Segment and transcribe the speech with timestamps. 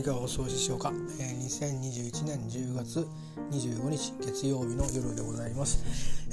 [0.00, 3.06] いかがお過ごしでしょうか、えー、2021年10月
[3.50, 5.84] 25日月曜日の夜でございます、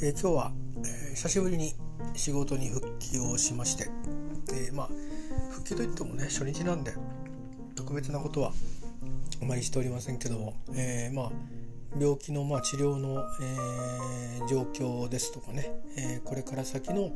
[0.02, 1.74] えー、今日は、えー、久しぶりに
[2.16, 3.90] 仕事に復帰をしまして、
[4.54, 4.90] えまあ
[5.52, 6.94] 復帰といってもね初日なんで
[7.76, 8.54] 特別なことは
[9.42, 11.32] あまりしておりませんけども、えまあ
[12.00, 17.12] 病気のまあ治療の、え状況ですとかね、えこれから先の、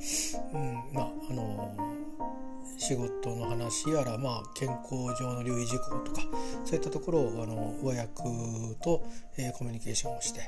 [0.53, 2.00] うんまああの
[2.81, 6.21] 仕事の話やら、まあ、健康上の留意事項とか
[6.65, 8.23] そういったところをあの上役
[8.81, 9.05] と、
[9.37, 10.41] えー、コミュニケーションをして、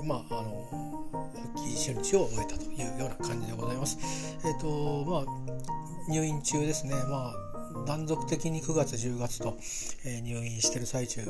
[0.00, 0.68] えー、まああの
[1.10, 3.98] 復帰初日を終えたというような感じでございます。
[4.44, 7.52] え、ー、とまあ入院中ですね、まあ
[7.86, 9.56] 断続的に9月10月と、
[10.04, 11.22] えー、入院してる最中、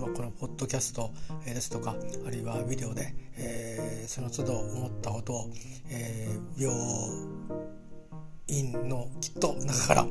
[0.00, 1.10] まあ、このポッドキャスト、
[1.44, 1.96] ですとか
[2.26, 5.50] あるいはビデオで、えー、その都度思ったことを、
[5.90, 7.69] えー、病
[8.50, 10.06] 院のきっと中から、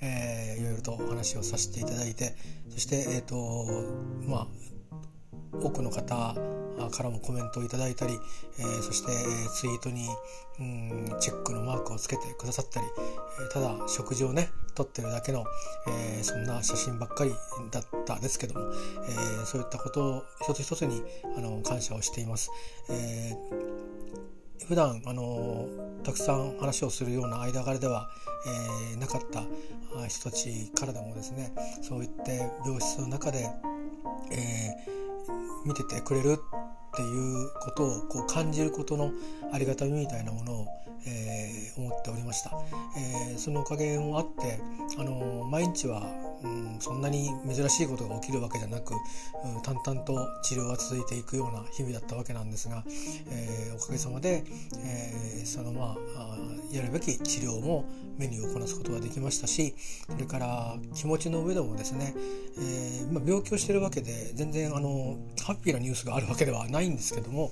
[0.00, 2.34] えー、いろいろとお話をさせていただいて
[2.70, 3.66] そして、えーと
[4.28, 4.46] まあ、
[5.62, 6.34] 多くの方
[6.90, 8.18] からもコメントをいただいたり、
[8.58, 9.12] えー、そして
[9.54, 10.06] ツイートに
[10.58, 12.86] うんチェックのマークをつけてくださったり、
[13.48, 15.44] え、ただ食事をね撮ってるだけの、
[15.88, 17.32] えー、そんな写真ばっかり
[17.70, 21.02] だったですけども、えー、そういったことを一つ一つに
[21.36, 22.50] あの感謝をしています。
[22.90, 24.26] えー
[24.64, 25.66] 普段あの
[26.02, 28.08] たくさん話をするような間柄では、
[28.92, 29.44] えー、なかった
[30.08, 33.48] 人たちからでもですねそういって病室の中で、
[34.30, 36.38] えー、見ててくれる
[36.96, 39.12] っていうことをこう感じることの
[39.52, 40.66] ありがたみみたいなものを、
[41.06, 42.52] えー、思っておりました、
[42.96, 44.58] えー、そのおかげもあって
[44.98, 46.02] あの毎日は
[46.42, 52.84] うん、そんなに珍しいことが起きるわけじゃなく、うん、淡々と治療が続いていくような日々だったわけなんですが、
[53.30, 54.44] えー、おかげさまで、
[54.84, 56.36] えー、そのまあ
[56.72, 57.84] やるべき治療も
[58.18, 59.74] メニューをこなすことができましたし
[60.10, 62.14] それから気持ちの上でもですね、
[62.58, 67.50] えーまあ、病気をしてるわけで全然あのハッピーなニュースがあるわけではないんですけども、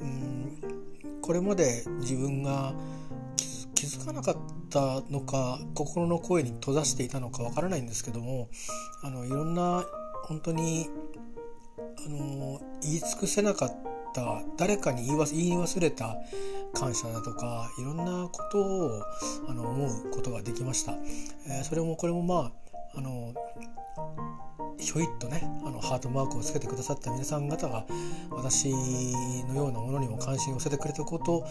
[0.00, 2.74] うん、これまで自分が
[3.74, 4.36] 気づかなかっ
[4.70, 8.48] たのか心の声に閉ざしていたのかわからないんですけども
[9.02, 9.84] あのいろんな
[10.24, 10.88] 本当に
[12.06, 13.76] あの言い尽くせなかっ
[14.14, 16.16] た誰かに言い忘れた
[16.74, 19.02] 感謝だとかいろんなことを
[19.48, 20.92] あの思うことができました。
[21.48, 22.61] えー、それもこれもまあ
[22.94, 23.34] あの
[24.78, 27.84] ひょいっとねあのハートマークをつけてくださった皆さん方が
[28.30, 28.70] 私
[29.48, 31.46] のようなものにも関心を寄せてくれたこと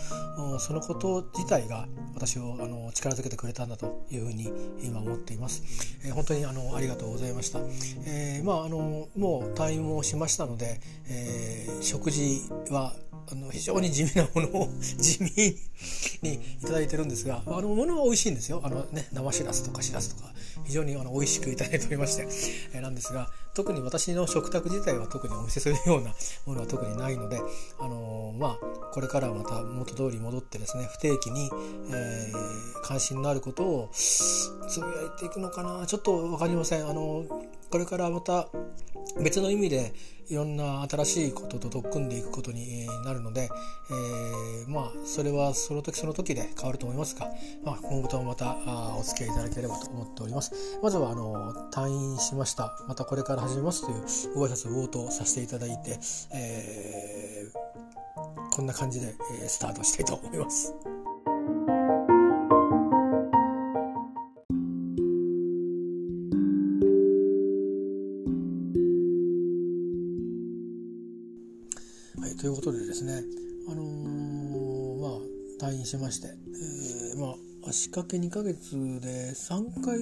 [0.60, 4.52] そのこと自体が私をあの力づけてくれたんだというふうに
[4.84, 5.64] 今思っています。
[6.06, 7.60] えー、本当にあのありがとうございました。
[8.06, 12.94] えー、まああのもう退院もしましたので、えー、食事は
[13.32, 15.58] あの非常に地味なものを 地味
[16.22, 20.34] にいただいてるんですがあのものは美味しいんですよあの、ね、生しらすとかしらすとか
[20.66, 22.28] 非常にあの美味しくいただいておりまして、
[22.74, 26.14] えー、なんですが特に私の食卓自体は特にお見せするような
[26.46, 27.42] ものは特にないので、
[27.80, 31.50] あのー、まあ、これからまた元通り戻ってですね不定期に、
[31.92, 35.86] えー、関心のあることをつぶやいていくのかな？
[35.86, 36.88] ちょっと分かりません。
[36.88, 37.26] あの
[37.70, 38.48] これからまた
[39.22, 39.94] 別の意味で
[40.32, 43.50] いろんな新しいことと取っ組んでいくことになるので、
[43.90, 47.30] えー、まあそれはその時その時で変わると思いますが、
[47.66, 48.56] まあ、今後ともまた
[48.98, 56.00] お付き合いいただければと思っておりますまずはあの退院しましたまたこれから始めますというご挨拶を冒頭させていただいて、
[56.34, 59.14] えー、こんな感じで
[59.50, 61.01] スタートしたいと思います。
[72.42, 73.22] ということでですね、
[73.70, 75.10] あのー、ま
[75.68, 80.00] あ、退院しまして、えー、まあ、足掛け2ヶ月で3回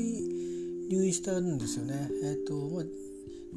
[0.90, 2.08] 入院したんですよね。
[2.24, 2.84] えっ、ー、と、まあ、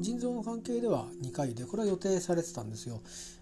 [0.01, 2.99] 腎臓の関係では2回でこれは予定されてたんですよ。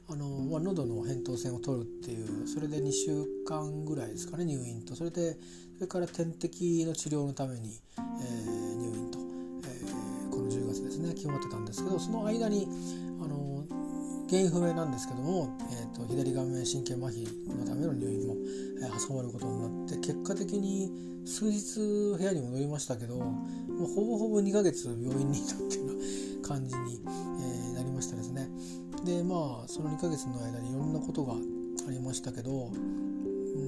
[0.08, 5.38] あのまあ、喉の扁桃腺を取るっていうそれで2週間ぐらいですかね入院とそれで
[5.78, 9.20] それから点滴の治療のために、えー、入院と、
[9.64, 12.68] えー、この10月ですね決まってたんですけどその間に
[14.32, 18.38] 原因不明なんですけども、えーと、左顔面神経麻痺のための入院も、
[18.82, 20.90] えー、挟まることになって結果的に
[21.26, 23.36] 数日部屋に戻りましたけども
[23.82, 25.94] うほぼほぼ2ヶ月病院にいたっていうよ
[26.40, 28.48] うな感じに、えー、なりましたですね。
[29.04, 32.72] でまあその2ヶ月の間にいろんなことがありましたけど、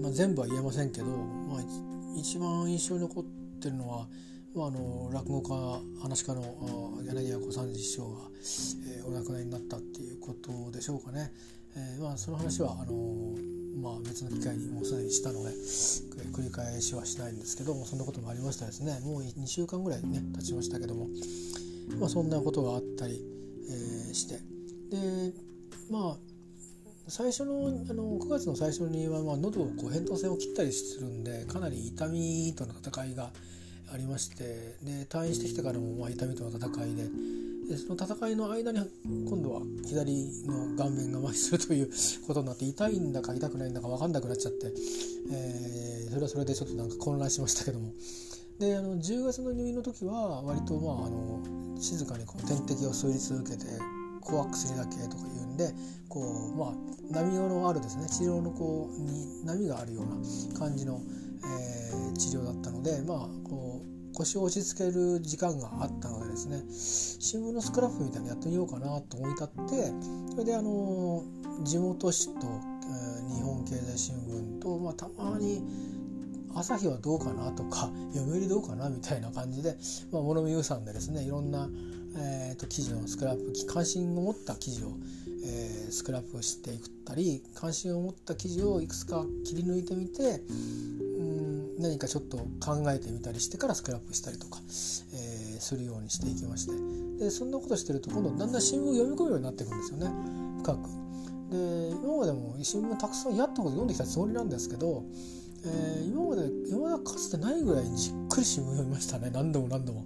[0.01, 1.61] まあ、全部は言えませんけど、まあ、
[2.15, 3.23] 一番印象に残っ
[3.59, 4.07] てるのは
[4.55, 8.21] まあ、あの落語家話家の柳家小三治師匠が、
[8.97, 11.33] えー、お亡くなりになったっていうことでしょうかね。
[11.75, 12.93] えーまあ、その話はあの
[13.81, 15.49] まあ、別の機会にもうすでにしたので
[16.31, 18.99] 繰り返しはしないんですけどもそんなこともありましたですね。
[19.03, 21.07] もう2週間ぐらいね経ちましたけども、
[21.99, 23.21] まあ、そんなことがあったり、
[23.69, 24.35] えー、して。
[24.89, 25.33] で
[25.89, 26.17] まあ
[27.07, 33.31] 最初のあの9月の最初には、まあ、喉をこう扁桃腺を切ったりするんでかなり痛みとの戦いが
[33.91, 34.43] ありまして
[34.83, 37.03] で退院してきてからもまあ痛みとの戦いで。
[37.63, 41.89] でその戦いの間に今度は左の顔面が麻痺するという
[42.27, 44.67] ことになって痛いんだか痛くないんだか分かんなくなっちゃって、
[45.31, 47.93] えー、それはそれでちょっとなんか混乱しましたけども。
[48.59, 51.41] であの10月の入院の時は割とまああの
[51.79, 53.65] 静かにこう点滴を吸い続けて
[54.21, 55.73] 怖薬だけとか言うんで
[56.07, 56.21] こ
[56.53, 56.73] うまあ
[57.11, 61.01] 波のあるですね治療のこうに波があるような感じの、
[61.43, 63.72] えー、治療だったのでまあこう
[64.13, 69.91] 腰を落ち着ける時間があったのでですね新聞のスクラップみたいなのやってみようかなと思い立って
[70.31, 71.23] それであの
[71.63, 75.63] 地元紙と、えー、日本経済新聞と、まあ、たまに
[76.55, 79.77] 朝日はどうかなとか 読売どうかなみたいな感じで、
[80.11, 81.69] まあ、物見遊山でですねいろんな、
[82.17, 84.91] えーと、記事のスクラップ関心を持った記事を、
[85.45, 90.41] えー、スクラップしていったり関心を持った記事をいくつか切り抜いてみて
[91.79, 97.23] 何かちょっと考えてみたりしてからスクラップしたりとか、えー、するようにしていきまして。
[97.25, 100.11] でそんなことしてると今度だんだん新聞を読み込むようになっていくんですよね。
[100.61, 100.89] 深く。
[101.51, 105.03] で今までも新聞たくさんやったこと読んできたつもりなんですけど
[105.65, 109.29] えー、今まで今までかつてないぐらいじっくり新聞読みましたね。
[109.31, 110.05] 何度も何度も、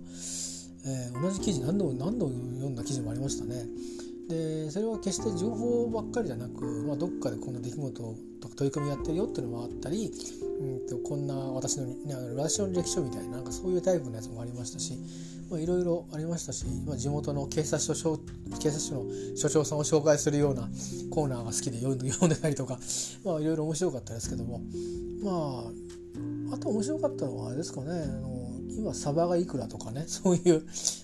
[0.85, 3.65] えー、同じ記事何度も何度も読んだ記事もありましたね。
[4.29, 10.11] でそれは決して情報ばっかりじゃなく、まあ、どっかでこんな出来事とか取り組みやってるよっていうのもあったり、
[10.59, 14.97] うんとこんな私の,、ね、あのラジオ歴書みたいななんかそういうタイプのやつもありましたし
[15.55, 17.93] いろいろありましたし、まあ、地元の警察署
[18.59, 19.05] 警察署の
[19.37, 20.67] 署長さんを紹介するような
[21.09, 22.79] コーナーが好きで読んで 読んでたりとか
[23.23, 24.61] いろいろ面白かったですけども
[25.21, 25.71] ま
[26.51, 30.63] ああと面白かったのはあれですかねあの今サバがいくらとかね そういう、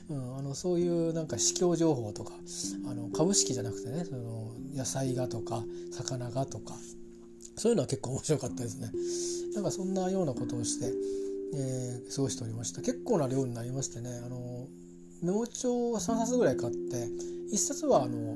[0.10, 2.34] うん、あのそういうなんか市況情報とか
[2.86, 6.76] あの株式じゃなくてねその野菜がとか魚がとか
[7.56, 8.92] そういうのは結構面白かったですね。
[9.56, 10.94] なんかそんなようなことをして
[11.56, 14.68] えー、過ごしておりました結構な量になりましてねあの
[15.22, 17.08] メモ帳を3冊ぐらい買って
[17.54, 18.36] 1冊はあの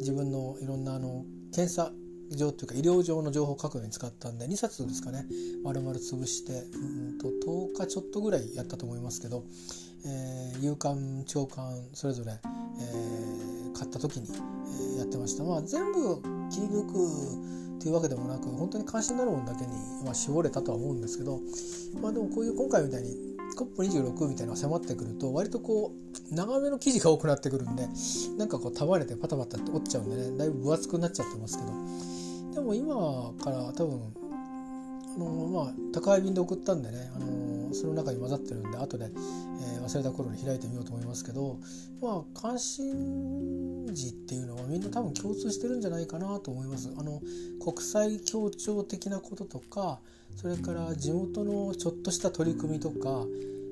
[0.00, 1.92] 自分のいろんなあの検査
[2.30, 5.24] 上というか医療上の情報を書くのに使ったんで2冊ですかね
[5.64, 9.44] 丸々潰してうんと10日ちょっとぐらいやったと思いますけど、
[10.04, 15.44] えー、夕刊長官それぞれ、えー、買った時に、えー、やってました。
[15.44, 16.20] まあ、全部
[16.50, 19.70] 切り抜くっていうわけでもなく本当に関心のあるものだけに、
[20.04, 21.40] まあ、絞れたとは思うんですけど、
[22.02, 23.16] まあ、でもこういう今回みたいに
[23.56, 25.92] COP26 みたいなのが迫ってくると割とこ
[26.30, 27.88] う長めの記事が多くなってくるんで
[28.36, 31.72] なんかこう束ねてパタパタって折っちゃうんでねだいぶ分厚くなっちゃってますけど。
[32.54, 34.00] でも今から多分
[35.26, 41.58] あのまあ宅配便で送ったんでねあのその中に混ざってるんで後で、えー、忘れた頃に開いてみようと思いますけど
[42.00, 46.92] まあ関心事っていうのはみんな多分共通してるんじゃないかなと思います。
[46.96, 47.20] あの
[47.62, 50.00] 国際協調的なこととか
[50.36, 53.24] それから地元のちょっとした取り組みとか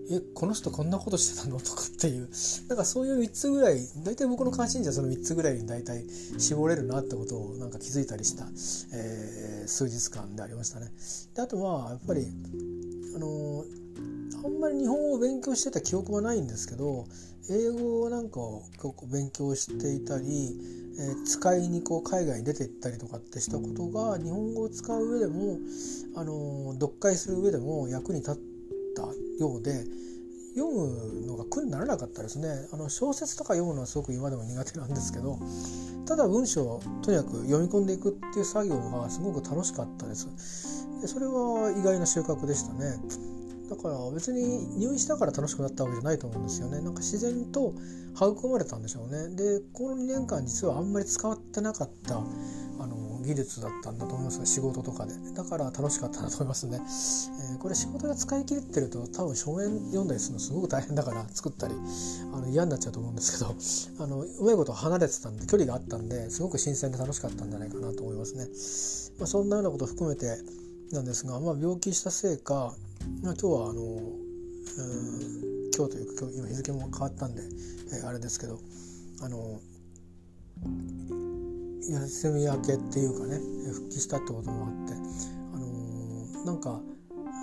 [0.08, 1.58] えこの人こんなことしてたの？
[1.58, 2.28] とかっていう
[2.68, 6.04] なんかそういう3つぐらい大体僕の関心事はその3つぐらいに大体
[6.38, 8.44] 絞れるなってことをなんか気づいたりした、
[8.94, 10.92] えー、数日間でありましたね。
[11.34, 12.26] であとはやっぱり
[13.16, 13.64] あの
[14.44, 17.06] あんまり日本語を勉強してた記憶はないんですけど
[17.50, 20.54] 英語なんかを結構勉強していたり、
[20.98, 25.58] えー、使いにこう海外に出て行ったりとかってしたことが日本語を使う上でも、
[26.16, 28.55] あの読解する上でも役に立って
[28.96, 29.02] た
[29.38, 29.84] ようで
[30.56, 32.48] 読むのが苦にならなかったですね。
[32.72, 35.38] あの小説とか読むのはすごく今でも苦手なんですけど
[36.06, 40.88] ただ文章をとにかく読み込んでいくっていう作業がすごく楽しかったです。
[41.02, 42.96] でそれは意外な収穫でしたね。
[43.68, 46.80] だから別に入院したから楽しくなったわけじゃないと思うんですよね。
[46.80, 47.74] なんか自然と
[48.14, 49.34] 育まれたんでしょうね。
[49.34, 55.14] でこの2年間実はあんまり使ってなかったあの技術だったんだと思います仕事とかで。
[55.34, 56.80] だから楽しかったなと思いますね、
[57.52, 61.74] えー、これ仕事で使い切ってると多分書面読んだりするのすごく大変だから作ったり
[62.32, 63.54] あの嫌になっちゃうと思うんですけど
[64.02, 68.48] あのうまいこと離れてたんで距離があったんですごく新鮮で楽しかったんじゃないかなと思いますね、
[69.18, 70.38] まあ、そんなようなことを含めて
[70.92, 72.74] なんですが、まあ、病気したせいか、
[73.22, 74.16] 今日はあの、
[75.76, 77.42] 今日というか今日今日付も変わったんで、
[77.92, 78.58] えー、あれですけど
[79.22, 79.60] あの
[81.88, 83.38] 休み明けっていうかね
[83.72, 84.94] 復帰したってこともあって、
[85.54, 86.80] あのー、なんか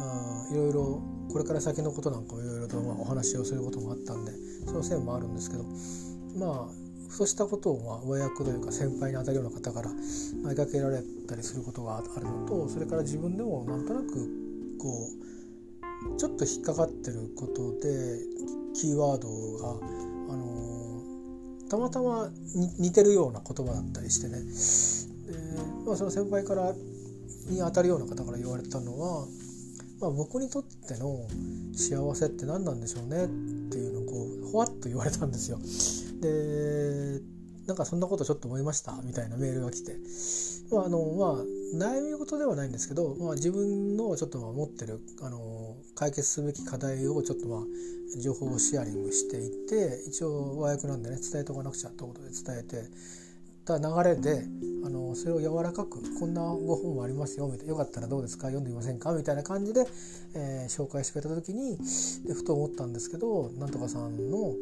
[0.02, 1.02] あいろいろ
[1.32, 4.32] これから先のことなんかもいろいろとまあお話をすることもあったんで
[4.66, 5.64] そのせいもあるんですけど
[6.36, 9.92] まあそうしたことをまあ上役というか先輩にあたるような方から
[10.44, 14.28] 投げかけられたりすることがあるのとそれから自分でもなんとなく
[14.80, 15.33] こう
[16.18, 18.20] ちょっと引っかかってることで
[18.74, 19.70] キーワードが、
[20.34, 21.02] あの
[21.70, 22.30] たまたま
[22.80, 24.40] 似てるような言葉だったりしてね
[25.28, 26.74] で、まあ、その先輩から
[27.50, 29.28] に当たるような方から言われたのは、
[30.00, 31.28] まあ、僕にとっての
[31.74, 33.28] 幸せって何なんでしょうねっ
[33.72, 35.58] ていうのをこうほわっと言われたんですよ。
[36.22, 37.33] で
[37.68, 38.94] なんかそんなことちょっと思いました？
[39.04, 39.96] みたいなメールが来て、
[40.72, 47.60] まああのまあ、悩み事ではないんですけど、まあ、自分のちょっと持ってるあの解決すべき課題をちょっとまあ
[48.22, 52.90] 情報をシェアリングしていて一応和訳なんでね伝えておかなくちゃってことで伝えて
[53.66, 54.44] た流れで
[54.86, 58.48] あのそれを柔らかくこんなご本もありますよみたいなよかったらどうですか？
[58.48, 59.14] 読んでみませんか？
[59.14, 59.88] みたいな感じで、
[60.36, 61.78] えー、紹介してくれた時に
[62.28, 64.54] でふと思ったんですけどなんとかさんの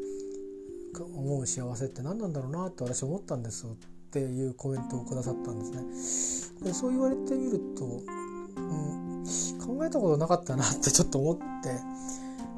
[0.99, 3.69] 思う幸せって何なんだろうなって私思ったんですっ
[4.11, 6.67] ていうコメントをくださったんですね。
[6.67, 9.25] でそう言われてみると、うん、
[9.59, 11.41] 考えたことなかったなってちょっと思って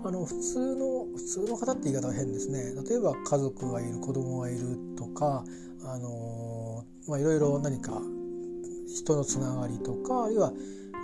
[0.03, 5.45] あの普通の普通の方って言い方は変ですね例えば家族がいる子供がいるとか
[5.85, 8.01] あのまあいろいろ何か
[8.87, 10.51] 人のつながりとかあるいは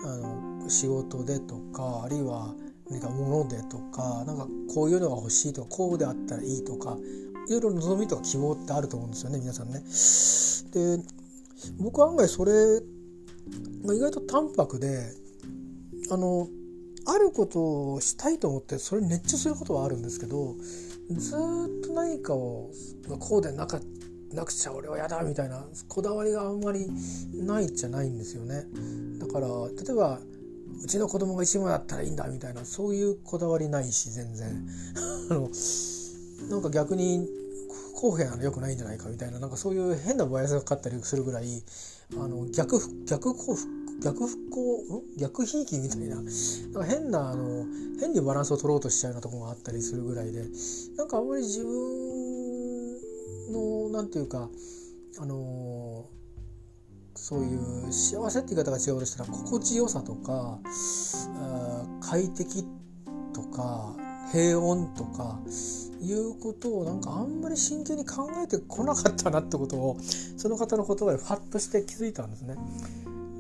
[0.04, 2.54] あの仕事でとかあるいは
[2.90, 6.98] 何か物でとかなんかこういうのが欲しいとかこうであったらいいとか
[7.48, 9.84] いろいろ望みとか希望ってあると思うんですよね皆さんね。
[10.72, 11.04] で
[11.80, 12.52] 僕は案外それ
[13.86, 15.12] が意外と淡白で
[16.12, 16.48] あの
[17.06, 20.56] あることをしたいと思ってそれに熱中することはあるんですけど
[21.10, 22.70] ずっと何かを
[23.20, 23.80] こうでなか
[24.32, 26.88] なくちゃ俺は嫌だみたいなこだわりがあんまり
[27.34, 28.66] ないじゃないんですよね。
[29.18, 30.20] だから例えば
[30.82, 34.68] うちの子供が一番だったらいいんだみたいなそういうこだわりないし全然。
[35.30, 35.50] あの
[36.50, 37.28] なんか逆に
[37.94, 41.64] 不公平なのよくないんじゃないかみたいななんかそういう変なバイアスがかかったりするぐらい
[42.18, 45.04] あの逆逆幸福逆復興？
[45.18, 46.16] 逆ひいきみたいな。
[46.16, 46.26] なん
[46.74, 47.66] か変なあの
[48.00, 50.46] 変にバランスを取ろうとしちゃうようなところがあったりするぐらいで
[50.96, 52.98] なんかあんまり自分
[53.52, 54.50] のなんていうか
[55.18, 56.06] あの
[57.22, 60.58] そういう幸せって言い方が違うとしたら心地よさとか
[62.02, 62.66] 快適
[63.34, 63.94] とか
[64.32, 65.40] 平穏とか
[66.02, 69.98] いうことをなんかあんまり真剣に考えてこなかったなってことを
[70.38, 72.56] その方の言葉でファッとして気づいたんですね。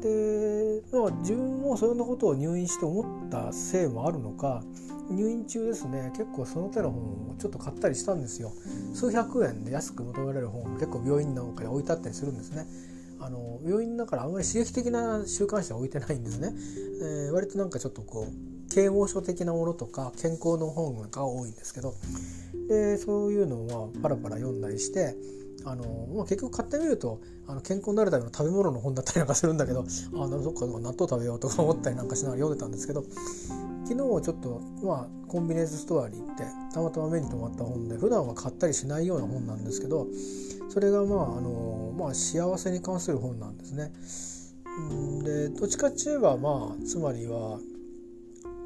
[0.01, 4.61] で、まあ、自分もそんなことを入院して思ったせいもあるのか
[5.09, 8.53] 入院中ですね結構その手の本をちょっと買ったりしたんですよ
[8.93, 12.65] 数百円で安く求められる本を結構病院なんかに置いてあったりするんですね
[13.19, 16.53] あの病院だからあんまり刺激的な週刊誌は置いてないんですね、
[17.01, 21.95] えー、割となんかちょっとこう啓蒙書的なものとか健康の本が多いんですけど。
[22.69, 25.15] でそういうのはパラパラ読んだりして
[25.65, 29.85] あの、まあ、結局買ってみるとあの健康になるための食べ物の本だったりなんかするんだけど
[30.15, 33.03] あなるほど納豆食べようとか思ったりなんかしながら読んでたんですけど
[33.85, 40.07] 昨日ちょっと、まあ、コンビニエンスストアに行ってたまたま目に留まった本で普段は買ったりしないような本なんですけど
[40.69, 43.91] それが、まああのまあ、幸せに関する本なんですね。
[45.23, 47.59] でどっちかっていえばまあつまりは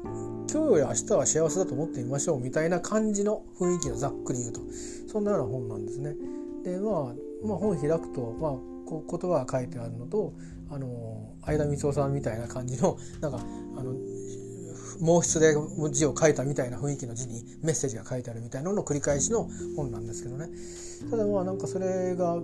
[0.04, 4.60] 今日より明日は幸せだと思ってみましょうみたいな感じの雰囲気のざっくり言うと
[5.08, 6.14] そんなような本なんですね。
[6.64, 8.50] でまあ、まあ、本開くと、まあ、
[8.86, 10.32] こう言葉が書いてあるのと
[10.70, 13.38] あの相田光夫さんみたいな感じのなんか
[13.76, 13.94] あの
[15.00, 15.54] 毛筆で
[15.92, 20.48] 字を書いたみたいな雰囲気の字にメッセージが書いてあるみたいなのの繰り返しの本なんですけどね。
[21.10, 22.38] ただまあなんかそれが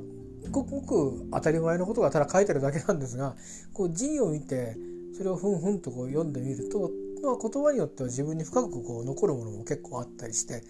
[0.51, 3.37] ごくごく当たり前のことがただ書いてるだけなんですが
[3.73, 4.77] こう字を見て
[5.17, 6.91] それをふんふんとこう読んでみると、
[7.23, 10.63] まあ、言葉によっては自分に深くこう残るものも結構あったりして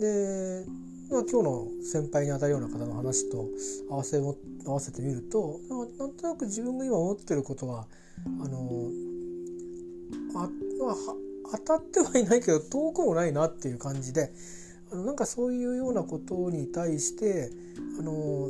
[0.00, 0.64] で、
[1.20, 3.46] 今日の先輩にあたるような方の話と
[3.90, 5.60] 合わせも合わせてみると
[5.98, 7.86] なんとなく自分が今思ってることは
[8.42, 8.90] あの
[10.34, 10.48] あ、
[11.52, 14.32] 当たってはいないけど遠くもないなっていう感じで
[14.90, 17.50] あのなんかそういうようなことに対して
[17.98, 18.48] あの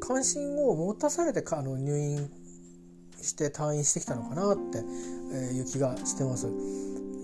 [0.00, 2.30] 関心を持たされてあの入院
[3.22, 4.78] して退院してきたのかなって
[5.54, 6.48] いう気がしてます。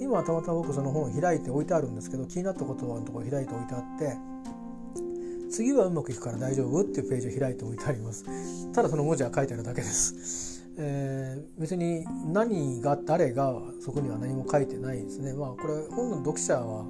[0.01, 4.17] 今たまたま僕その本を開いて置いてあるんですけど気になった言葉のところ開いて置いてあって
[5.51, 8.25] 次はうまくいくから大丈夫っていうページを開いて置いてあります。
[8.73, 15.33] ただその文字は書いてあるだけです、えー、別に何が誰がそこには何も書いてないですね。
[15.33, 16.85] まあこれ本の読者は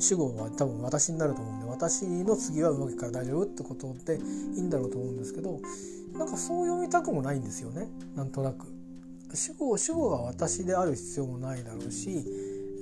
[0.00, 4.16] 主語は多分私になると思うんで私の次はうまくいくから大丈夫ってことで
[4.54, 5.60] いいんだろうと思うんですけど
[6.16, 7.88] なんかそう読みたくもないんですよね。
[8.16, 8.66] なんとなく。
[9.34, 12.24] 主語主語が私である必要もないだろうし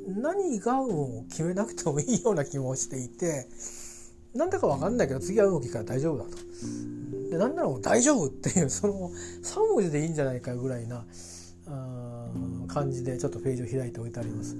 [0.06, 3.48] 何がを決めなくてもいいような気もしていて
[4.36, 6.30] なんだか分かんないけど次は動きから大丈夫だと。
[7.30, 9.10] でなんならもう大丈夫っていうその
[9.42, 11.04] 3文字でいいんじゃないかぐらいな
[12.68, 14.56] 感じでちょっとページを開いておいてあります。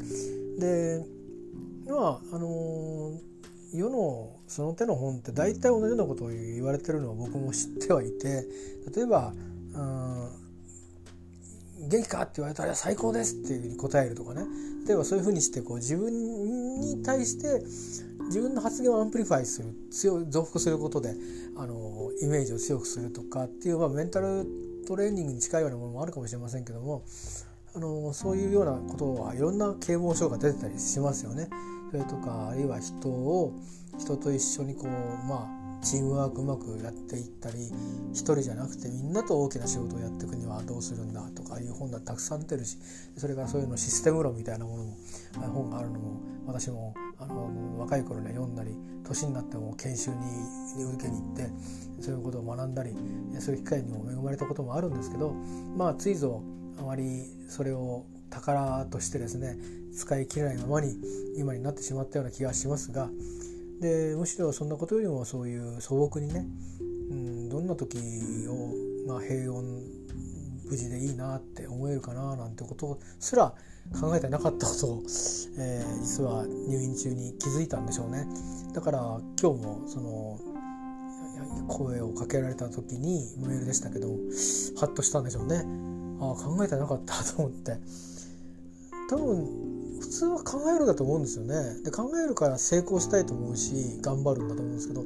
[0.59, 1.05] で
[1.87, 8.47] まああのー、世のその手の本って大体同じようなことを言われてるのは僕も知ってはいて
[8.95, 9.33] 例えば
[11.89, 14.43] 「元気か?」って言われたら「最高です」っていうふうに答えるとかね
[14.87, 17.63] 例えばそういうふうにしてこう自分に対して
[18.27, 21.15] 自分の発言を amplify する強増幅することで
[21.57, 24.47] あのイメージを強くするとかっていう、まあ、メンタル
[24.87, 27.05] トレーニングに近いようなものもあるかもしれませんけども
[27.75, 31.49] あのそういうようなことはいろんな啓蒙書が出てたりしますよね。
[31.91, 33.53] それとかあるいは人を
[33.99, 34.89] 人と一緒にこう
[35.27, 37.71] まあチームワークうまくやっていったり
[38.13, 42.79] 一人じゃなくてみんなと大きな仕事をやっていくにはどうするんだとかいう本がたくさん出てるし
[43.17, 44.97] それからそういうのシステム論みたいなものも
[45.53, 51.49] 本があるのも私もあの若い頃には読んだり年になっても研修に受けに行って
[52.01, 52.91] そういうことを学んだり
[53.39, 55.33] そういう機会にも恵まれたこともあるんですけど
[55.77, 56.43] まあついぞ
[56.79, 59.57] あまりそれを宝としてですね
[59.95, 60.95] 使い切れないままに
[61.37, 63.09] 今になってしまったような気がしますが
[63.81, 66.47] でむしろそんなことよりもそういう素朴にね、
[67.11, 67.99] うん、どんな時
[68.49, 69.97] を、まあ、平穏
[70.69, 73.55] 無事でいいなって思えるかななんてことすら
[74.01, 75.03] 考えてなかったことを、
[75.59, 78.27] えー、実は入院中に気づいたんでしょうね。
[78.75, 78.99] だから
[79.41, 80.39] 今日もその
[81.69, 85.65] 声をかけられた時にメールでしたけどハッとしたんでしょうね。
[86.21, 87.79] ああ考えてなかったと思って。
[89.09, 95.05] 多分普通は考えるだと思うんですよねで考えるから成功したいと思うし頑張るんだと思うんですけど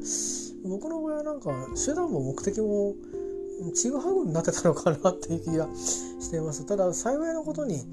[0.68, 2.94] 僕の場合はなんか手段も目的も
[3.74, 7.84] ちぐはぐになってたのかなっていう気がしていますただ幸いなことに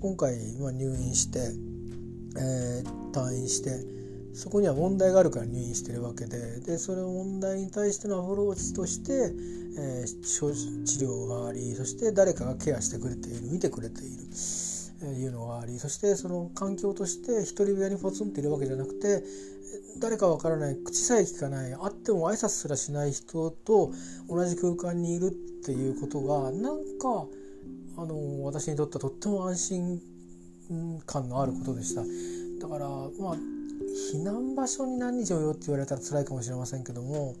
[0.00, 1.38] 今回入院して、
[2.38, 4.02] えー、退院して
[4.34, 9.12] そこには問題があるから入院してるわけででそれを問題に対してのアプローチとして、
[9.78, 14.22] えー、治療がありそして誰かがケアしてくれている見てくれている。
[15.06, 19.22] いうのがありそしてその環境として一人部屋にポツンっているわけじゃなくて
[20.00, 23.92] 誰かわからない口さえ聞かない会っても挨拶すらしない人と
[24.28, 27.26] 同じ空間にいるっていうことがなんか
[27.96, 30.00] あの私にとってはとっても安心
[31.06, 32.02] 感のあることでした。
[32.02, 33.36] だからまあ
[34.12, 37.34] 避難場所に何日もよって言われたら辛いかもしれませんけども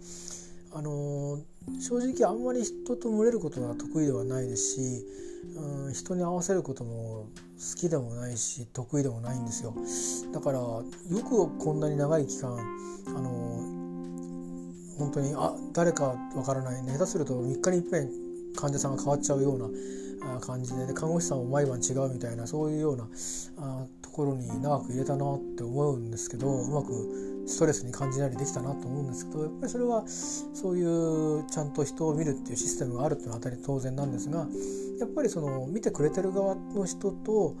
[0.72, 1.40] あの
[1.80, 5.06] 正直あんまり人と群れることは得意ではないですし、
[5.56, 9.74] うん、人に合わせることも好きでもないし得意でもないんですよ。
[10.32, 10.84] だからよ
[11.28, 12.56] くこんなに長い期間
[13.06, 13.30] あの
[14.98, 16.82] 本当にあ誰かわからない。
[16.82, 18.10] ね下手すると3日にいっぺん
[18.56, 19.66] 患者さんが変わっちゃうような
[20.40, 23.08] 感じでで看護師さんも毎晩違うみたいなそういうような
[23.58, 34.46] あところに長く入れたなって思うんですけどうまくストレスに感じないようにできたなと思うんですけどやっぱりそれはそういうちゃんと人を見るっていうシステムがあるっていうのは当たり当然なんですが
[35.00, 37.56] やっぱりその見てくれてる側の人と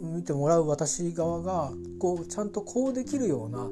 [0.00, 3.68] 見てもらう私側がこうちゃんとこうできるような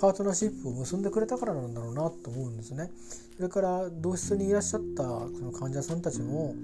[0.00, 2.90] パートナーシップを結んでくれたからなんだろうなと思うんですね。
[3.36, 6.54] それから同室にいらっしゃったその患者さんたちも、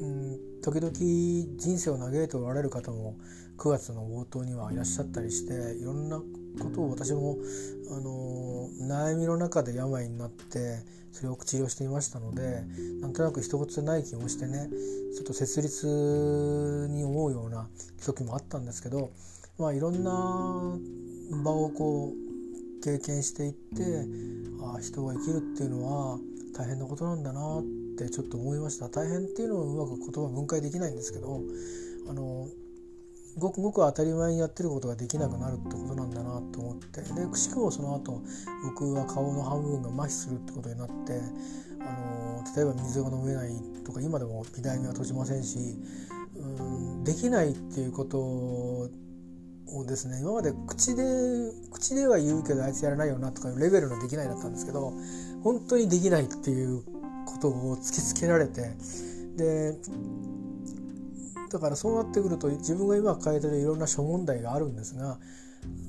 [0.00, 3.16] うん、時々人生を嘆いておられる方も
[3.58, 6.24] 9月の冒頭にはいらっしゃったりしていろんなこ
[6.74, 7.36] とを私も
[7.90, 10.78] あの悩みの中で病になって
[11.12, 12.62] それを治療していましたので
[13.00, 14.68] なんとなく一言ない気もしてね
[15.14, 17.68] ちょっと設立に思うような
[18.04, 19.10] 時もあったんですけど、
[19.58, 20.10] まあ、いろんな
[21.44, 22.21] 場をこう
[22.82, 24.06] 経験していって
[24.60, 26.18] あ人が生きるっていうのは
[26.56, 27.62] 大変なことなんだなっ
[27.96, 28.88] てちょっと思いました。
[28.88, 31.40] 大変っていうのをうまく言葉分解できないんですけど
[32.08, 32.48] あの
[33.38, 38.22] ごくごく当たり前にやってることができなくなるってことなんだなと思ってでくしくもその後
[38.64, 41.20] 僕は顔の半分が麻痺するってことになって
[41.80, 43.52] あの例えば水が飲めない
[43.84, 45.58] とか今でも美大には閉じませんし
[46.36, 48.90] うんできないっていうこと
[49.74, 50.18] をですね。
[50.20, 51.02] 今まで口で
[51.70, 54.92] 口では言うけどあいつやらないよなとかいうレベルのできないだったんですけど
[55.42, 56.82] 本当にできないっていう
[57.26, 58.70] ことを突きつけられて
[59.36, 59.76] で
[61.50, 65.18] だからそうなってくると自分が今抱えてるいろんな諸問題があるんですが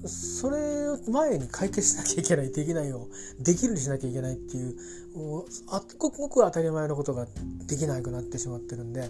[0.06, 3.08] それを前に解決しなきゃいけないできないを
[3.40, 4.76] できるにしなきゃいけないっていう
[5.16, 7.26] もうあごくごく当たり前のことが
[7.68, 9.08] できなくなってしまってるんでで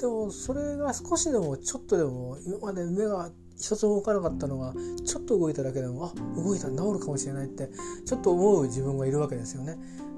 [0.00, 4.74] でもそれが少しでもちょっとでも今まで目が一つも動かなかったのが
[5.04, 7.70] ちょっと動いただけでもあ動いた治るかもしれないって
[8.04, 9.76] ちょっと思う自分がいるわけですよね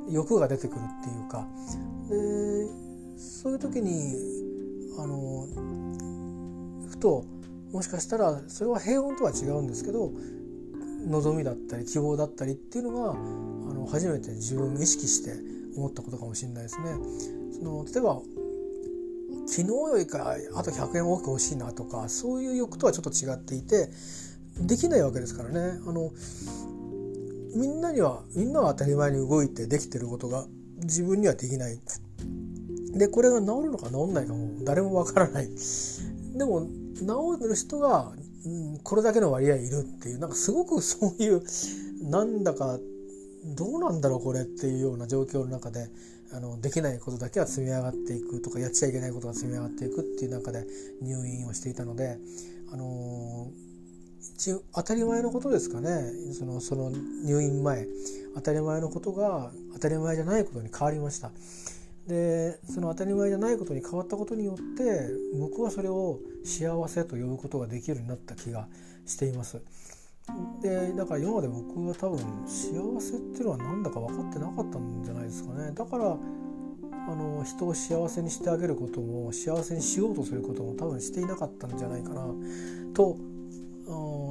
[0.09, 1.47] 欲が出てくるっていうか
[2.09, 4.15] でそういう時に
[4.99, 5.47] あの
[6.89, 7.25] ふと
[7.73, 10.13] もしかしたらそれは平穏とは違うんですけど
[11.07, 13.15] 望みだったり希望だったりっていうのがあ
[13.75, 15.33] の初めて自分意識して
[15.77, 16.85] 思ったことかもしれないですね。
[17.53, 18.21] その例えば
[19.47, 23.91] 昨日よりかあと100円多く欲しいなとかそういう欲とはちょっと違っていて
[24.59, 25.81] できないわけですからね。
[25.87, 26.13] あの
[27.55, 30.47] みんなにはみんなは当たり前に動いてできてることが
[30.83, 31.79] 自分にはできない。
[32.97, 35.49] でこれが治るのか治んないかも誰もわからない。
[36.37, 36.67] でも
[36.97, 38.13] 治る人が、
[38.45, 41.43] うん、これだけの割合いるっていうなんかすごく そういう
[42.03, 42.79] なんだか
[43.57, 45.89] どうなんだろうこれっていうような状況の中で
[46.35, 50.67] あのできないことだけは積み上がっていくとかやっちゃいけないことが積み上がっていくっていう中で
[51.01, 52.19] 入院をしていたので、
[52.73, 53.51] あの
[54.35, 57.87] 一応当たり前のことですかねそのその入院前
[58.35, 61.31] 当たり前のことが当たり前じゃないことに変わりました。
[62.09, 68.67] でその当たり前じゃないことに変わったことによって僕はそれを幸せと呼ぶことができるようになった気が
[69.07, 69.63] しています。
[70.61, 76.17] でだから今まで僕は多分幸せっていうのは何だか分かってなかったんじゃないですかねだから
[77.07, 82.27] あの人を幸せにしてあげることも幸せにしようとすることも多分していなかったんじゃないかな
[82.95, 83.19] と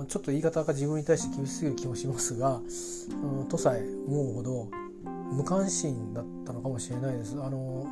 [0.07, 2.59] ちょっと言い方が自分に対して厳しすぎる気もしますが、
[3.11, 4.69] うん、とさえ思うほど
[5.31, 7.35] 無関心だったのかもしれないです。
[7.41, 7.87] あの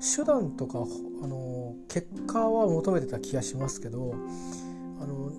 [0.00, 0.80] 手段とか
[1.22, 4.14] あの結果は求めてた気がしますけど
[5.00, 5.32] あの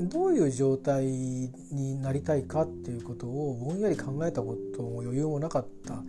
[0.00, 6.02] どういう状態になりたいかっていうことをぼんやり考えたことも余裕もなかった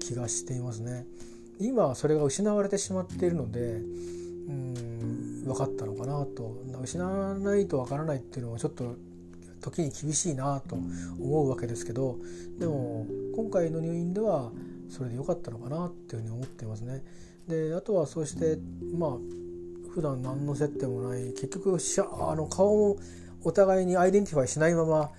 [0.00, 1.06] 気がしていますね。
[1.58, 8.96] 今はそれが失われてしまっているのでうん分かったのかなと失わないと分からないっていうのはちょっと
[9.60, 10.76] 時に厳しいなと
[11.18, 12.18] 思うわけですけど
[12.58, 14.52] でも今回の入院では
[14.88, 17.02] それで良かったのかなっていうふうに思っていますね。
[17.48, 18.58] であとはそうして
[18.96, 19.10] まあ
[19.92, 21.78] 普段何の接点もない結局
[22.30, 22.96] あの顔も
[23.46, 25.12] お互いに identify しないまま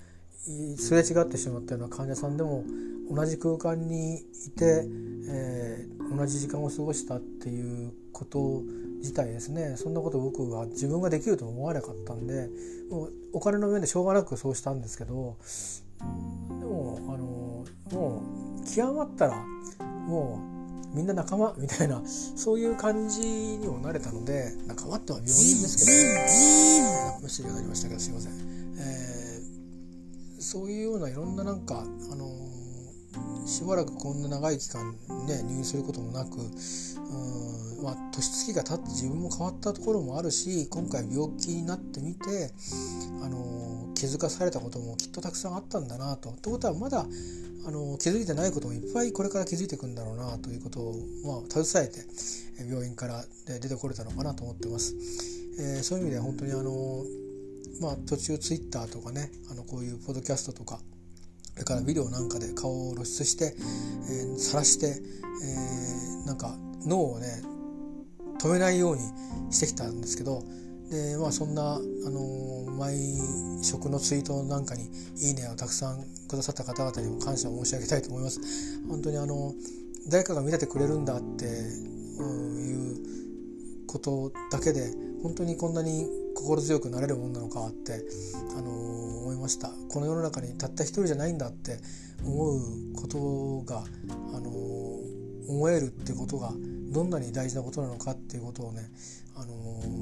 [0.78, 2.66] すれ違ってしまったような患者さんでも
[3.10, 4.84] 同じ空間にいて、
[5.30, 8.64] えー、同じ時間を過ごしたっていうこと
[8.98, 9.78] 自体ですね。
[9.78, 12.50] そんなこと僕は自分ができると思わなかったんで
[12.92, 15.38] もうお金の面でしょうがなくそうしたんですけど
[16.00, 18.24] でもあのも
[18.62, 19.38] う極まったら
[20.06, 20.57] もう
[20.94, 28.34] みんな仲間みたいなそういう感じにもなれたので仲間っては病院ですけどね無視がありましたけどすいません、
[28.80, 32.28] えー、そういうようないろんななんかあの
[33.46, 34.94] しばらくこんな長い期間
[35.26, 42.52] ね入院することもなくうんまあ年月が経って自分も変わったところもあるし今回病気になってみて
[43.24, 46.30] あの気づかされたこともきっとたくさんあったんだなと。
[46.30, 47.06] ってことはまだ
[47.66, 52.06] あの気づいてないこともいっぱいこれから気づいていくんだろうなということを、まあ、携えて
[52.64, 53.26] 病院から
[53.60, 54.94] 出てこれたのかなと思ってます。
[55.60, 57.04] えー、そういう意味で本当にあの
[57.82, 60.80] まあ途中ツイッターとかねあのこういうポッドキャストとか
[61.54, 63.56] それからビデオなんかで顔を露出して
[64.38, 66.56] さら、えー、して、えー、なんか
[66.86, 67.42] 脳をね
[68.40, 69.02] 止めないように
[69.52, 70.44] してきたんですけど
[70.90, 72.96] でまあそんな、あのー、毎
[73.64, 78.40] 食のツイートなんかに「いいね」をたくさんくださった方々にも感謝を申し上げたいと思います。
[78.88, 79.54] 本当にあの
[80.10, 82.98] 誰かが見ててくれるんだっていう
[83.88, 88.06] ことだけで本当にこんなに心強くなれるもんなのかって、
[88.58, 91.80] あのー、思いましたこの世の中にたった一人じゃないんだって
[92.24, 92.62] 思う
[92.94, 93.84] ことが、
[94.34, 96.54] あのー、思えるってことが
[96.92, 98.90] どんなに大事なことなのかっていうことをね、
[99.36, 99.97] あのー、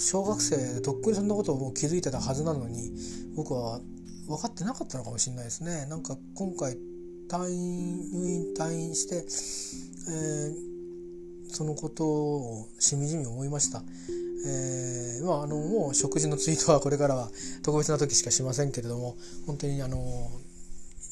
[0.00, 2.90] 小学生でとっくにそんなことをもう気づいてたはずなのに
[3.36, 3.80] 僕は
[4.26, 5.86] 分かってなかったのかもしれないですね。
[5.86, 6.76] なんか今回
[7.28, 13.82] 退院入院退院して、えー、そのことをしみじみ思いました。
[14.46, 17.30] えー、まああのもう食事のツイートはこれからは
[17.62, 19.98] 特別な時しかしませんけれども本当にあの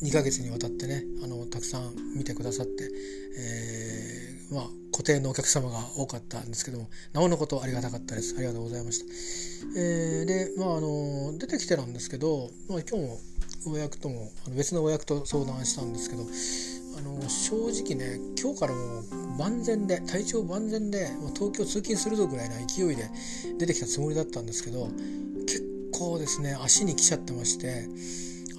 [0.02, 2.88] 2ヶ月にわたってねあのたくさん見てくださって、
[3.38, 3.87] えー、
[4.50, 8.34] まあ固定のお客様が多かったんですけどもなおのことありがたかったです。
[8.36, 13.18] ありがとうございました、えー、でまああの出てきてなんですけど、まあ、今日も
[13.66, 16.22] 親役とも別の親役と相談したんですけど
[16.98, 23.08] あの正直ね今日からもう万全で体調万全で東京通勤するぞぐらいな勢いで
[23.58, 24.88] 出てきたつもりだったんですけど
[25.46, 27.88] 結構ですね足に来ちゃってまして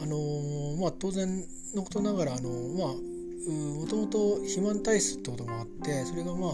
[0.01, 1.43] あのー、まあ当然
[1.75, 3.08] のことながらあのまあ
[3.47, 6.51] もともと肥満体質ってこともあってそれがまあ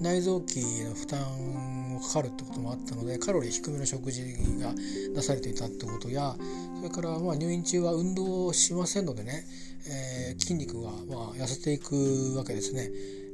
[0.00, 4.22] 内臓器への負担をかかるってこともあったのでカロリー低めの食事
[4.58, 4.74] が
[5.14, 6.34] 出されていたってことや
[6.76, 9.44] それからまあ入院中は運動をしませんのでね、
[9.88, 12.90] えー、筋肉がまあ痩せていくわけですね。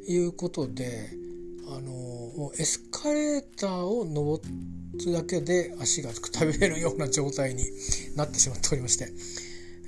[0.06, 1.10] いうことで
[1.68, 4.42] あのもうエスカレーターを登
[5.06, 7.64] るだけで足がくたびれるような状態に
[8.16, 9.08] なってしまっておりまして、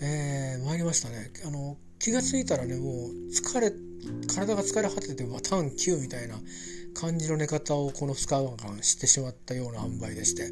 [0.00, 1.30] えー、参りましたね。
[1.44, 3.72] あの気が付いたらねもう疲れ
[4.26, 6.34] 体が疲れ果ててバタン9みたいな
[6.94, 10.50] 感じの寝方をこの2日間してしまったような塩梅でして。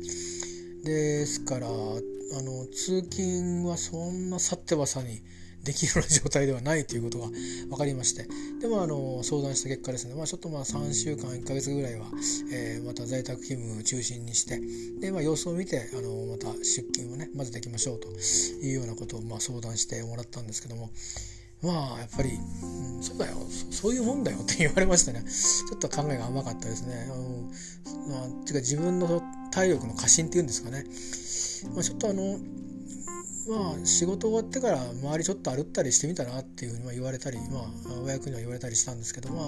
[0.85, 5.21] ですからあの通勤はそんなさってばさに
[5.65, 7.27] できるような状態ではないということが
[7.69, 8.29] 分かりまして。
[8.61, 12.07] でもあの相談した結果ですね、まあ、ちょっとまあ3週間1ヶ月ぐらいは、
[12.53, 14.61] えー、また在宅勤務を中心にして。
[15.01, 18.09] で、まあ、様子を見てあのまた出勤をねまずできましょうと
[18.65, 20.91] いうようなことをまあ相談してもらったんですけども。
[21.63, 23.37] まあやっぱり、うん、そうだよ。
[23.71, 25.25] そういうもんだよって 言われましてね。
[25.25, 27.09] ちょっと考えが甘かったですね。
[27.11, 27.51] あの
[28.09, 30.85] まあ、ていうか自分の体力の過信っていうんですかね、
[31.75, 32.39] まあ、ちょっとあの
[33.49, 39.47] まあ仕事終わってから周りちょっと歩ったりしてみたらっていうふうに言われたりまあ親役には言われたりしたんですけどまあ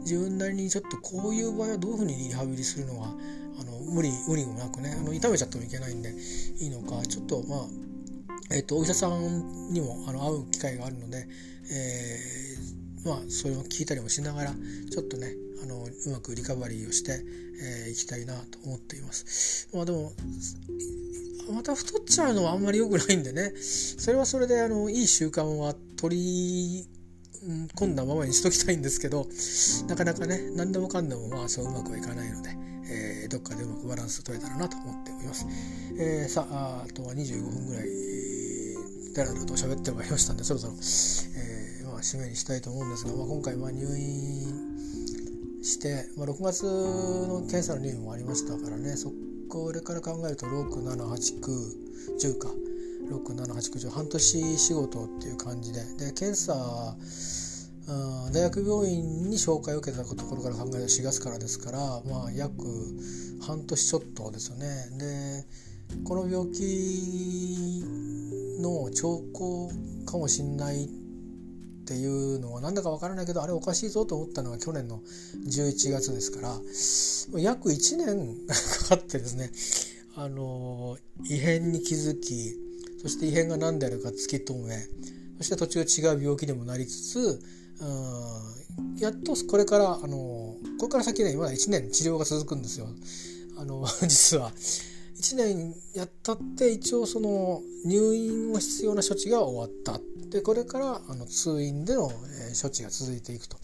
[0.00, 6.12] 自分なりにちょっとこういう場合はどういうふうにリハビリするのがあの無理無理もなくねあの痛めちゃってもいけないんで
[6.60, 7.85] いいのかちょっとまあ
[8.50, 11.26] えーと、お医者さんにもあの会う機会があるので、
[11.72, 14.50] えー、まあ、それを聞いたりもしながら
[14.90, 17.14] ちょっとねあのうまくリカバリーをしてい、
[17.88, 19.68] えー、きたいなと思っています。
[19.74, 20.12] まあ、でも
[21.52, 26.86] また太っちゃうのはあんまり良くないんでねそれはそれであのいい習慣は取り
[27.76, 29.26] 込んだままにしときたいんですけど
[29.88, 32.50] なかなかね何でもかんでもまあそううまくはいかないので、
[32.90, 35.46] えー、どっかでうまくバランス取れたらなと思っております。
[35.98, 37.86] えー、さああとは25分ぐらい
[39.16, 49.10] だらだらと喋ってまいりましたんでそろそろ、えーまあ、締めにしたいと思うんですが、まあ、今回まあ入院して、まあ、6月の検査の入院もありましたからねそ
[49.48, 52.50] これから考えると678910か
[53.08, 56.94] 678910半年仕事っていう感じでで検査
[58.34, 62.52] 大学病院に紹介を受けたところから考えると4月からですから、まあ、約
[63.46, 64.66] 半年ちょっとですよね。
[64.98, 65.46] で
[66.04, 67.84] この病気
[68.60, 69.70] の兆候
[70.06, 70.88] かもしんないっ
[71.86, 75.00] ていうのはなんだかわからないけどあれおかしいぞと思ったのが去年の
[75.46, 78.36] 11月ですから約1年
[78.88, 79.52] かかってですね
[80.16, 82.56] あの異変に気づき
[83.00, 84.88] そして異変が何であるか突き止め
[85.38, 87.40] そして途中違う病気でもなりつつ
[87.80, 92.88] うんやっとこれからあのこれから先ねまだ1年治療が続くんですよ。
[93.58, 94.52] あの実は
[95.18, 100.00] 1年やったって一応その入院が必要な処置が終わった。
[100.30, 102.10] でこれからあの通院での、
[102.50, 103.56] え、処置が続いていくと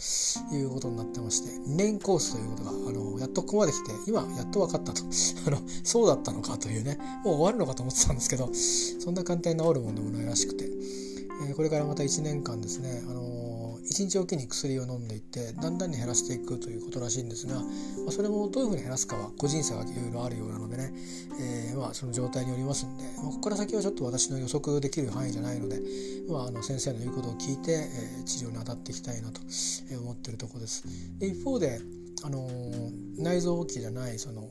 [0.52, 5.02] いうことになってまして2年コースということがあのやっとここまで来て今やっと分かったと。
[5.46, 10.64] あのそうだったのかというねもう終わるのかと思ってたんですけどそんな簡単に治るもんでもないらしくて、
[11.48, 13.22] えー、これからまた1年間ですねあの
[13.90, 17.60] 1日おきに薬を飲んでいってだんだんに減らしていくということらしいんですが、ま
[18.08, 20.92] あ、それもどういうふうに減らすかは個人差がいろいろあるようなのでね、
[21.40, 25.80] えー、まあその状態によりますんで、まあ、ここから先はちょっと私の予測できる範囲じゃないので、
[26.28, 29.40] まあ、あの先生の言うことを聞いて、えー、治療に当たっていきたいなと
[30.00, 30.84] 思っているところです。
[31.18, 31.80] で一方で、
[32.24, 34.48] あのー、内臓器じゃないその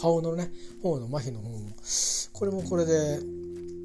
[0.00, 0.50] 顔のね
[0.82, 1.70] 方の麻痺の方も
[2.32, 3.20] これもこれで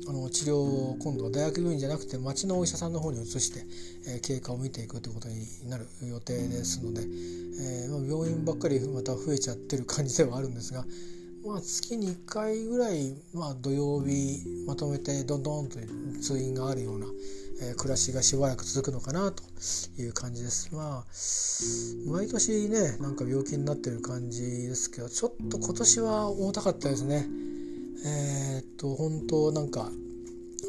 [0.08, 3.66] あの治療を今度は大学病院じゃなくて町のお医者さんの方に移して、
[4.08, 7.02] え、経過を見ていくということになる予定ですので、
[7.60, 10.86] え、ま、病院ばっかりまた増えちゃってる感じではあるんですが、
[11.46, 15.80] まあ、月に1回ぐらい、まあ、土曜日まとめてどんどんと
[16.22, 17.08] 通院があるような、
[17.64, 19.44] え、暮らしがしばらく続くのかなと
[20.00, 20.70] いう感じです。
[20.74, 21.06] まあ
[22.12, 27.28] 毎年ねなんか病気になってる感じですけどちょっと今年は重たかったですね。
[28.04, 29.92] えー、っと本当なんか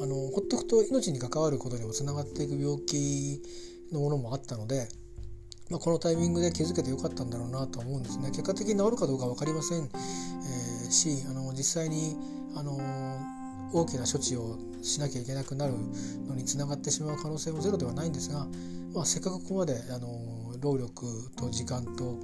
[0.02, 3.40] あのほっとくと命に関わることにもつながっていく病気
[3.92, 4.88] のものもあったので、
[5.70, 8.30] まあ、このタイミングで気づけてよかったんだろうなと思うんですね。
[8.30, 12.16] 結果的に治るかどうか分かりません、えー、しあの実際に
[12.56, 12.76] あの
[13.72, 15.74] 大きな処置をしなきゃいけなくなる
[16.26, 18.48] のにつながってしまう可能性もゼロではないんですが、
[18.92, 20.08] まあ、せっかくここまであの
[20.60, 22.18] 労力と時間と、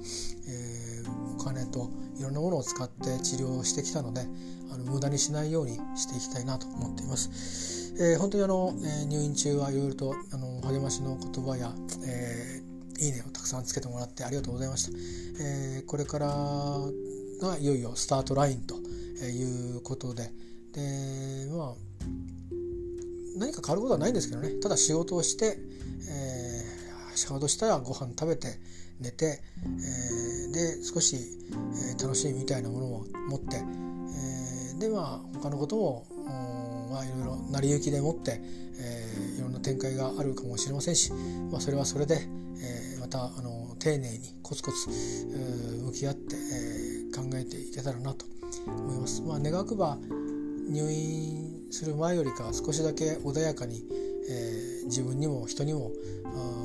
[0.49, 1.89] えー、お金と
[2.19, 4.25] いろんなものを使って治療してきたので
[4.71, 7.93] あの無駄にしないようにしていきたいなと思っています。
[7.99, 11.73] えー、本当にあの、えー、入院中はいろいろとあの励ましの言葉や、
[12.05, 14.97] えー、いいねをたくさんつけてもらってありがとうございました。
[15.41, 20.31] えー、これからがいよいよスタートラインということで
[20.73, 21.73] でまあ
[23.37, 25.57] 何か変わることはないんですけどねただ仕事をして、
[26.09, 28.59] えー、仕事したらご飯食べて
[28.99, 33.63] 寝て、えー、で少し、えー、楽しみみたいなものを持って、
[34.79, 36.05] でまあ他のことも
[36.89, 38.41] まあ、いろいろ成り行きでもって、
[38.79, 41.13] えー、いろんな展開があるかもしれませんし、
[41.51, 42.15] まあ、それはそれで、
[42.61, 48.25] えー、またあの丁寧にコツコツ向き合って、えー、考えていけたらなと
[48.67, 49.21] 思います。
[49.21, 49.97] まあ、願くば
[50.69, 53.83] 入院する前よりか少しだけ穏やかに、
[54.29, 55.91] えー、自分にも人にも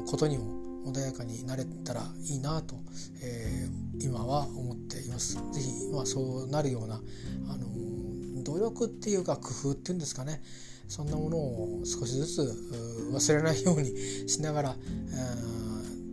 [0.06, 2.74] ことにも穏やかになれたらいいなと、
[3.22, 5.36] えー、今は思っています。
[5.52, 7.00] ぜひ、まあ、そうなるような、
[7.50, 7.66] あの
[8.44, 10.42] 努力っていうか工夫っていうんですかね。
[10.88, 12.42] そんなものを少しずつ
[13.12, 14.76] 忘れないようにしながら、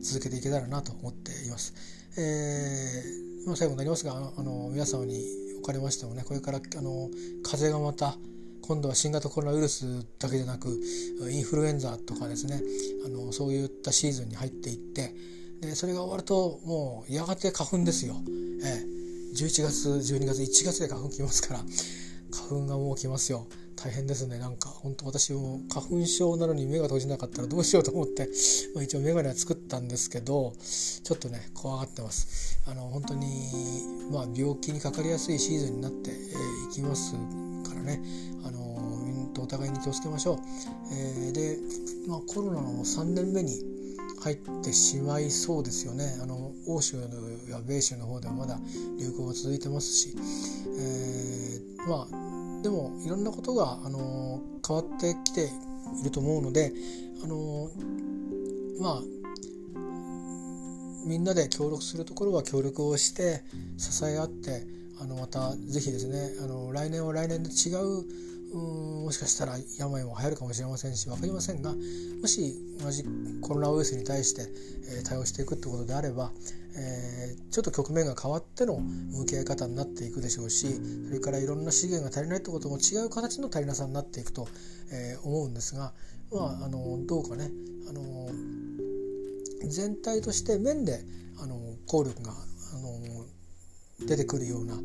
[0.01, 1.73] 続けていけたらなと思っています。
[2.17, 5.23] えー、最後になりますがあの皆様に
[5.59, 7.09] おかれましてもねこれからあの
[7.43, 8.17] 風邪がまた
[8.61, 10.81] 今度は新型コロナウイルスだけでなく
[11.31, 12.61] インフルエンザとかですね
[13.05, 15.13] あのそういったシーズンに入っていって
[15.61, 18.15] でそれが終わるともうやがて花粉ですよ、
[18.63, 21.59] ええ、11月12月1月で花粉きますから。
[22.31, 23.47] 花粉がもう来ますよ。
[23.75, 24.37] 大変ですね。
[24.37, 28.29] なんか本当私も花粉症なのに目が閉じなかったらどうしようと思って、
[28.75, 32.59] まあ、一応眼鏡は作ったんですけどちょっとね怖がってます。
[32.67, 33.27] あの本当に
[34.11, 37.13] まあ病気にかかりやすいシーズンになってい、えー、きます
[37.67, 38.01] からね。
[38.43, 38.71] あの
[39.39, 40.37] お互いに気をつけましょう、
[40.91, 41.57] えー、で、
[42.07, 43.59] まあ、コロナの3年目に
[44.21, 46.19] 入ってしまいそうですよね。
[46.21, 46.97] あの欧州
[47.49, 48.59] や米州の方ではまだ
[48.99, 50.15] 流行が続いてますし、
[50.77, 51.50] えー、
[51.87, 55.49] まあでもいろんなことがあの変わってきて
[56.01, 56.71] いると思うので
[57.23, 57.69] あの
[58.79, 59.01] まあ
[61.05, 63.43] みんなで協力するところは協力をして
[63.77, 64.65] 支え合って
[64.99, 68.05] あのまた是非ですねあの来年は来年で違う
[68.53, 73.05] もしかしたら病も流行るかもしれませんし分かりませんがもし同じ
[73.41, 74.41] コロナウイルスに対して、
[74.97, 76.31] えー、対応していくってことであれば、
[76.75, 80.67] えー、ちょっと局面が変わっての向き合い方になっていくでしょうし
[81.07, 84.47] それからいろんな資源が足りないってことも違う形の足りなさになっていくと、
[84.91, 85.93] えー、思うんですが、
[86.31, 87.49] まあ、あのどうかね
[87.89, 88.29] あの
[89.69, 90.99] 全体として面で
[91.41, 91.55] あの
[91.87, 92.35] 効力があ
[92.79, 93.25] の
[94.07, 94.77] 出てくるようなあ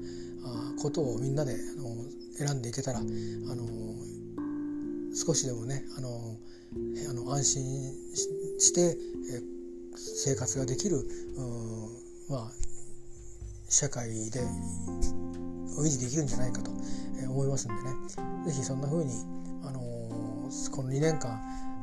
[0.81, 1.88] ことをみんなであの
[2.38, 3.66] 選んでいけたらあの
[5.14, 6.37] 少しでもねあの
[7.09, 7.64] あの安心
[8.59, 8.96] して
[9.94, 11.07] 生活ができる
[12.29, 12.51] まあ
[13.68, 16.70] 社会で維持できるんじゃないかと
[17.29, 17.90] 思いますんでね。
[18.46, 19.12] 是非そんな風に
[19.64, 19.81] あの
[20.70, 21.40] この2年間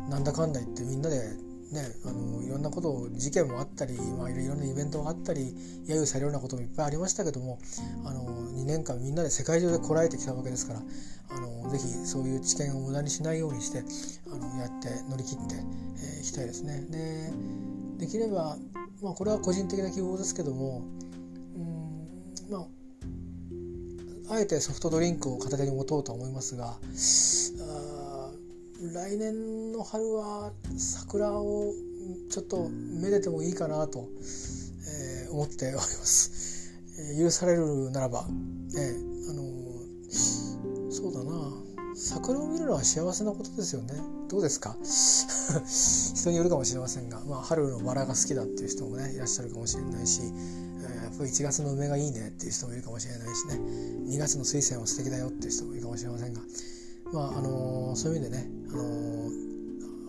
[0.09, 1.35] なんだかんだ言ってみんなで
[1.73, 5.55] ね、あのいろんなこと事件もあったり、まあ、いろんなイベントがあったり
[5.87, 7.57] 揶揄されるようなこともいっぱいありましたけども
[8.05, 10.81] あの2年間みんなで世界中でこらえてきたわけですから
[11.29, 13.83] あのぜひそういう知見を無駄にしないようにして
[14.31, 16.85] あのやって乗り切ってい、えー、きたいですね。
[16.89, 18.57] でできれば、
[19.01, 20.83] まあ、これは個人的な希望ですけども
[21.55, 22.67] うんま
[24.29, 26.75] ああえてソフトドリンクを片手に持とうとは思いますが
[28.91, 31.71] 来年の春は桜を
[32.29, 34.09] ちょっとめでてもいいかなと、
[35.23, 38.25] えー、思っております、えー、許されるならば、
[38.75, 41.53] えー、あのー、そうだな。
[41.95, 43.93] 桜を見るのは幸せなことですよね。
[44.27, 44.75] どうですか？
[44.83, 53.53] 人によるかもしれませんが、まあ、春のバラが好きだっていう人もねいらっしゃるかもしれないし、えー、1月の梅がいいねっていう人もいるかもしれないしね。
[54.09, 56.41] 2月の水仙は素敵だよっていう人もいるかもしれませんが
[57.13, 59.29] まああのそういう意味でね、あの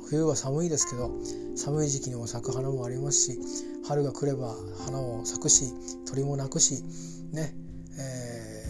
[0.08, 1.10] 冬は寒いですけど
[1.56, 3.38] 寒い時期にも咲く花もありますし
[3.86, 4.54] 春が来れば
[4.86, 5.72] 花も咲くし
[6.06, 6.82] 鳥も鳴くし
[7.32, 7.54] ね、
[7.98, 8.64] え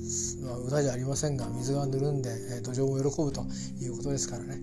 [0.00, 3.44] ー、まあ、歌じゃありませんが水がぬるんで、えー、土壌も喜ぶと
[3.82, 4.60] いうことですからね、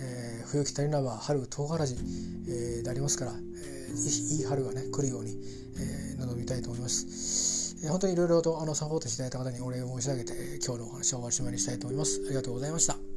[0.00, 1.94] えー、冬来たりならば春唐辛子、
[2.48, 5.36] えでありますから、えいい春がね来るように、
[5.78, 7.53] え望みたいと思います。
[7.88, 10.32] 本当にいろいろとあのサポートしていただいた方にお礼を申し上げて、
[10.64, 12.20] 今日のお話を終わりしまいにしたいと思います。
[12.26, 13.13] ありがとうございました。